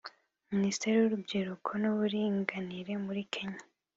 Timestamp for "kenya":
3.33-3.63